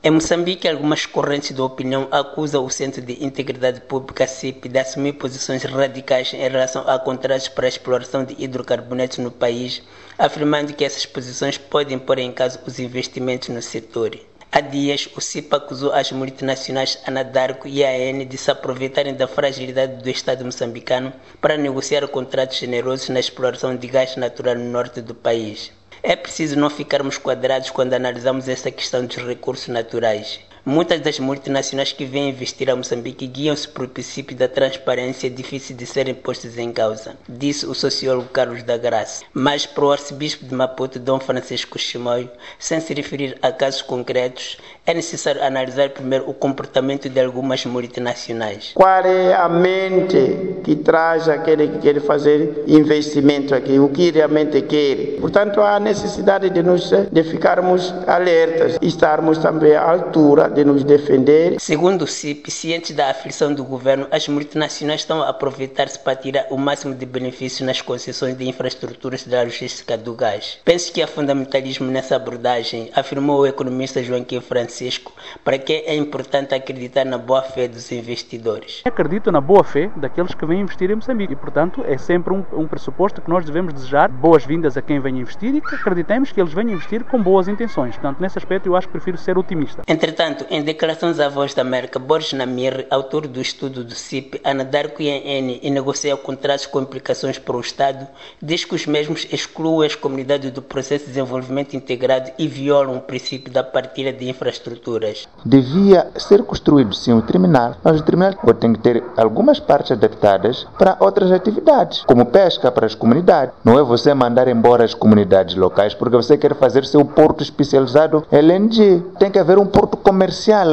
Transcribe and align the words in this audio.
Em 0.00 0.12
Moçambique, 0.12 0.68
algumas 0.68 1.06
correntes 1.06 1.52
de 1.52 1.60
opinião 1.60 2.06
acusam 2.12 2.64
o 2.64 2.70
Centro 2.70 3.02
de 3.02 3.24
Integridade 3.24 3.80
Pública 3.80 4.28
CIP 4.28 4.68
de 4.68 4.78
assumir 4.78 5.14
posições 5.14 5.64
radicais 5.64 6.32
em 6.32 6.38
relação 6.48 6.88
a 6.88 7.00
contratos 7.00 7.48
para 7.48 7.66
a 7.66 7.68
exploração 7.68 8.24
de 8.24 8.36
hidrocarbonetos 8.38 9.18
no 9.18 9.32
país, 9.32 9.82
afirmando 10.16 10.72
que 10.72 10.84
essas 10.84 11.04
posições 11.04 11.58
podem 11.58 11.98
pôr 11.98 12.20
em 12.20 12.30
causa 12.30 12.60
os 12.64 12.78
investimentos 12.78 13.48
no 13.48 13.60
setor. 13.60 14.16
Há 14.52 14.60
dias, 14.60 15.08
o 15.16 15.20
CIP 15.20 15.52
acusou 15.52 15.92
as 15.92 16.12
multinacionais 16.12 17.00
Anadarko 17.04 17.66
e 17.66 17.84
AN 17.84 18.24
de 18.24 18.38
se 18.38 18.52
aproveitarem 18.52 19.16
da 19.16 19.26
fragilidade 19.26 20.00
do 20.00 20.08
Estado 20.08 20.44
moçambicano 20.44 21.12
para 21.40 21.56
negociar 21.56 22.06
contratos 22.06 22.56
generosos 22.56 23.08
na 23.08 23.18
exploração 23.18 23.74
de 23.74 23.88
gás 23.88 24.14
natural 24.14 24.54
no 24.54 24.70
norte 24.70 25.00
do 25.00 25.12
país. 25.12 25.72
É 26.02 26.14
preciso 26.14 26.58
não 26.58 26.70
ficarmos 26.70 27.18
quadrados 27.18 27.70
quando 27.70 27.94
analisamos 27.94 28.48
essa 28.48 28.70
questão 28.70 29.04
dos 29.04 29.16
recursos 29.16 29.68
naturais. 29.68 30.40
Muitas 30.70 31.00
das 31.00 31.18
multinacionais 31.18 31.94
que 31.94 32.04
vêm 32.04 32.28
investir 32.28 32.68
a 32.68 32.76
Moçambique 32.76 33.26
guiam-se 33.26 33.66
pelo 33.66 33.88
princípio 33.88 34.36
da 34.36 34.46
transparência 34.46 35.30
difícil 35.30 35.74
de 35.74 35.86
serem 35.86 36.12
postos 36.12 36.58
em 36.58 36.70
causa, 36.70 37.16
disse 37.26 37.64
o 37.64 37.72
sociólogo 37.72 38.28
Carlos 38.28 38.62
da 38.62 38.76
Graça. 38.76 39.24
Mas 39.32 39.64
para 39.64 39.86
o 39.86 39.90
arcebispo 39.90 40.44
de 40.44 40.54
Maputo, 40.54 40.98
Dom 40.98 41.18
Francisco 41.18 41.78
Chimoio, 41.78 42.28
sem 42.58 42.80
se 42.80 42.92
referir 42.92 43.38
a 43.40 43.50
casos 43.50 43.80
concretos, 43.80 44.58
é 44.84 44.92
necessário 44.92 45.42
analisar 45.42 45.88
primeiro 45.88 46.28
o 46.28 46.34
comportamento 46.34 47.08
de 47.08 47.18
algumas 47.18 47.64
multinacionais. 47.64 48.72
Qual 48.74 49.06
é 49.06 49.32
a 49.32 49.48
mente 49.48 50.60
que 50.64 50.76
traz 50.76 51.30
aquele 51.30 51.68
que 51.68 51.78
quer 51.78 51.98
fazer 52.02 52.64
investimento 52.66 53.54
aqui, 53.54 53.78
o 53.78 53.88
que 53.88 54.10
realmente 54.10 54.60
quer? 54.60 55.18
Portanto, 55.18 55.62
há 55.62 55.80
necessidade 55.80 56.50
de, 56.50 56.62
nos, 56.62 56.90
de 57.10 57.22
ficarmos 57.22 57.94
alertas 58.06 58.76
estarmos 58.82 59.38
também 59.38 59.74
à 59.74 59.90
altura 59.90 60.57
de 60.58 60.64
nos 60.64 60.82
defender. 60.82 61.60
Segundo 61.60 62.02
o 62.02 62.06
CIP, 62.06 62.50
cientes 62.50 62.94
da 62.94 63.10
aflição 63.10 63.54
do 63.54 63.62
governo, 63.62 64.08
as 64.10 64.26
multinacionais 64.26 65.02
estão 65.02 65.22
a 65.22 65.28
aproveitar-se 65.28 65.98
para 66.00 66.16
tirar 66.16 66.46
o 66.50 66.58
máximo 66.58 66.96
de 66.96 67.06
benefícios 67.06 67.60
nas 67.60 67.80
concessões 67.80 68.36
de 68.36 68.48
infraestruturas 68.48 69.24
da 69.24 69.42
logística 69.42 69.96
do 69.96 70.14
gás. 70.14 70.58
Penso 70.64 70.92
que 70.92 71.00
há 71.00 71.06
fundamentalismo 71.06 71.88
nessa 71.88 72.16
abordagem, 72.16 72.90
afirmou 72.92 73.40
o 73.40 73.46
economista 73.46 74.02
Joaquim 74.02 74.40
Francisco, 74.40 75.12
para 75.44 75.58
que 75.58 75.72
é 75.72 75.94
importante 75.94 76.54
acreditar 76.54 77.04
na 77.04 77.18
boa-fé 77.18 77.68
dos 77.68 77.92
investidores. 77.92 78.82
Acredito 78.84 79.30
na 79.30 79.40
boa-fé 79.40 79.92
daqueles 79.96 80.34
que 80.34 80.44
vêm 80.44 80.62
investir 80.62 80.90
em 80.90 80.96
Moçambique 80.96 81.34
e, 81.34 81.36
portanto, 81.36 81.84
é 81.86 81.96
sempre 81.96 82.34
um, 82.34 82.44
um 82.52 82.66
pressuposto 82.66 83.22
que 83.22 83.30
nós 83.30 83.44
devemos 83.44 83.72
desejar 83.72 84.08
boas-vindas 84.08 84.76
a 84.76 84.82
quem 84.82 84.98
vem 84.98 85.20
investir 85.20 85.54
e 85.54 85.60
que 85.60 85.74
acreditemos 85.76 86.32
que 86.32 86.40
eles 86.40 86.52
venham 86.52 86.72
investir 86.72 87.04
com 87.04 87.22
boas 87.22 87.46
intenções. 87.46 87.94
Portanto, 87.94 88.20
nesse 88.20 88.38
aspecto, 88.38 88.66
eu 88.66 88.74
acho 88.74 88.88
que 88.88 88.92
prefiro 88.92 89.16
ser 89.16 89.38
otimista. 89.38 89.82
Entretanto, 89.86 90.37
em 90.50 90.62
declarações 90.62 91.20
à 91.20 91.28
Voz 91.28 91.54
da 91.54 91.62
América, 91.62 91.98
Borges 91.98 92.32
Namir, 92.32 92.86
autor 92.90 93.26
do 93.26 93.40
estudo 93.40 93.84
do 93.84 93.94
CIP, 93.94 94.40
anadar 94.44 94.86
INN 94.98 95.60
e 95.62 96.16
contratos 96.16 96.66
com 96.66 96.80
implicações 96.80 97.38
para 97.38 97.56
o 97.56 97.60
Estado, 97.60 98.06
diz 98.42 98.64
que 98.64 98.74
os 98.74 98.86
mesmos 98.86 99.26
excluem 99.32 99.86
as 99.86 99.94
comunidades 99.94 100.50
do 100.50 100.62
processo 100.62 101.04
de 101.04 101.10
desenvolvimento 101.10 101.74
integrado 101.74 102.30
e 102.38 102.46
violam 102.46 102.96
o 102.96 103.00
princípio 103.00 103.52
da 103.52 103.62
partilha 103.62 104.12
de 104.12 104.28
infraestruturas. 104.28 105.26
Devia 105.44 106.10
ser 106.16 106.42
construído 106.42 106.94
sim 106.94 107.12
um 107.12 107.20
terminal, 107.20 107.76
mas 107.82 108.00
o 108.00 108.04
terminal 108.04 108.32
tem 108.58 108.72
que 108.72 108.80
ter 108.80 109.02
algumas 109.16 109.60
partes 109.60 109.92
adaptadas 109.92 110.66
para 110.78 110.96
outras 111.00 111.30
atividades, 111.32 112.02
como 112.04 112.26
pesca 112.26 112.70
para 112.70 112.86
as 112.86 112.94
comunidades. 112.94 113.54
Não 113.64 113.78
é 113.78 113.82
você 113.82 114.12
mandar 114.14 114.48
embora 114.48 114.84
as 114.84 114.94
comunidades 114.94 115.54
locais 115.54 115.94
porque 115.94 116.16
você 116.16 116.36
quer 116.36 116.54
fazer 116.54 116.84
seu 116.84 117.04
porto 117.04 117.42
especializado 117.42 118.24
LNG. 118.30 119.02
Tem 119.18 119.30
que 119.30 119.38
haver 119.38 119.58
um 119.58 119.66
porto 119.66 119.96
comercial 119.96 120.27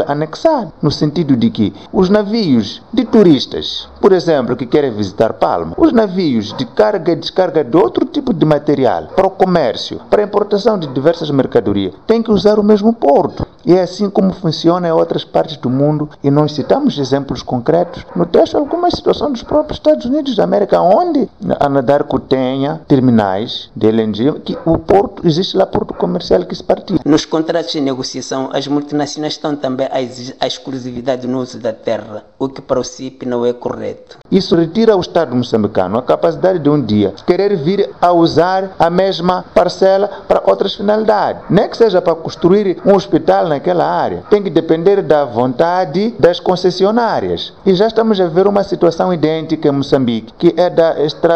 anexado, 0.08 0.72
no 0.82 0.92
sentido 0.92 1.36
de 1.36 1.50
que 1.50 1.74
os 1.92 2.10
navios 2.10 2.82
de 2.94 3.06
turistas, 3.06 3.88
por 4.00 4.12
exemplo, 4.12 4.56
que 4.56 4.66
querem 4.66 4.92
visitar 4.92 5.34
Palma, 5.34 5.74
os 5.78 5.92
navios 5.92 6.54
de 6.54 6.66
carga 6.66 7.12
e 7.12 7.16
descarga 7.16 7.64
de 7.64 7.76
outro 7.78 8.06
tipo 8.06 8.34
de 8.34 8.46
material 8.46 9.08
para 9.16 9.28
o 9.28 9.32
comércio, 9.32 10.00
para 10.10 10.22
a 10.22 10.26
importação 10.26 10.78
de 10.78 10.88
diversas 10.88 11.30
mercadorias, 11.30 11.94
têm 12.08 12.22
que 12.22 12.32
usar 12.32 12.60
o 12.60 12.64
mesmo 12.64 12.94
porto. 12.94 13.46
E 13.66 13.74
é 13.74 13.82
assim 13.82 14.10
como 14.12 14.32
funciona 14.32 14.88
em 14.88 14.92
outras 14.92 15.24
partes 15.24 15.58
do 15.58 15.72
mundo, 15.72 16.08
e 16.24 16.30
nós 16.30 16.54
citamos 16.54 17.00
exemplos 17.00 17.42
concretos 17.42 18.06
no 18.16 18.26
texto 18.26 18.56
algumas 18.56 18.94
situações 18.94 19.32
dos 19.32 19.44
próprios 19.44 19.80
Estados 19.80 20.06
Unidos 20.06 20.36
da 20.36 20.44
América, 20.44 20.80
onde 20.80 21.28
a 21.60 21.68
Nadarco 21.68 22.20
tenha 22.20 22.82
terminais 22.88 23.72
de 23.76 23.88
LNG, 23.88 24.40
que 24.42 24.58
o 24.66 24.78
porto, 24.78 25.26
existe 25.26 25.58
lá 25.58 25.66
porto 25.66 25.96
comercial 25.96 26.46
que 26.46 26.54
se 26.54 26.64
partilha. 26.64 27.00
Nos 27.04 27.26
contratos 27.26 27.72
de 27.72 27.82
negociação, 27.82 28.50
as 28.54 28.68
multinacionais 28.68 29.38
estão 29.46 29.56
também 29.56 29.88
a 29.92 30.48
exclusividade 30.48 31.28
no 31.28 31.40
uso 31.40 31.60
da 31.60 31.72
terra, 31.72 32.24
o 32.40 32.50
que 32.50 32.62
para 32.62 32.80
o 32.80 32.84
CIP 32.84 33.26
não 33.26 33.46
é 33.46 33.54
correto. 33.54 34.18
Isso 34.32 34.56
retira 34.56 34.94
ao 34.94 35.00
Estado 35.00 35.36
moçambicano 35.36 35.98
a 35.98 36.02
capacidade 36.02 36.60
de 36.60 36.70
um 36.70 36.82
dia 36.82 37.14
querer 37.26 37.56
vir 37.56 37.90
a 38.02 38.12
usar 38.12 38.72
a 38.80 38.90
mesma 38.90 39.46
parcela 39.54 40.10
para 40.28 40.42
outras 40.46 40.74
finalidades. 40.76 41.44
Nem 41.50 41.70
que 41.70 41.78
seja 41.78 42.02
para 42.02 42.16
construir 42.16 42.82
um 42.86 42.96
hospital 42.96 43.48
naquela 43.48 43.86
área. 43.86 44.24
Tem 44.30 44.42
que 44.42 44.50
depender 44.50 45.02
da 45.02 45.26
vontade 45.26 46.16
das 46.20 46.40
concessionárias. 46.40 47.54
E 47.66 47.74
já 47.74 47.88
estamos 47.88 48.20
a 48.20 48.28
ver 48.28 48.48
uma 48.48 48.64
situação 48.64 49.14
idêntica 49.14 49.68
em 49.68 49.72
Moçambique, 49.72 50.34
que 50.38 50.60
é 50.60 50.70
da, 50.70 50.96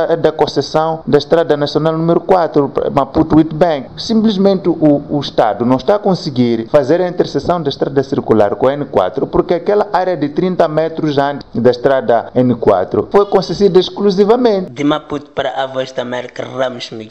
é 0.10 0.16
da 0.16 0.32
concessão 0.32 1.02
da 1.06 1.18
Estrada 1.18 1.56
Nacional 1.56 1.98
número 1.98 2.22
4, 2.22 2.72
Maputo-Witbank. 2.92 3.90
Simplesmente 3.98 4.70
o, 4.70 5.04
o 5.10 5.20
Estado 5.20 5.66
não 5.66 5.78
está 5.78 5.96
a 5.96 6.00
conseguir 6.00 6.68
fazer 6.70 7.02
a 7.02 7.08
interseção 7.08 7.62
da 7.62 7.70
estrada 7.70 7.99
circular 8.04 8.56
com 8.56 8.68
a 8.68 8.74
N4, 8.74 9.28
porque 9.30 9.54
aquela 9.56 9.90
área 9.94 10.16
de 10.16 10.30
30 10.30 10.68
metros 10.68 11.18
antes 11.18 11.48
da 11.54 11.72
estrada 11.72 12.32
N4 12.36 13.08
foi 13.12 13.26
concedida 13.26 13.80
exclusivamente. 13.80 14.72
De 14.72 14.84
Maputo 14.84 15.32
para 15.32 15.52
a 15.62 15.66
Voz 15.66 15.92
da 15.92 16.02
América, 16.02 16.44
Ramos 16.44 16.90
Miguel. 16.92 17.10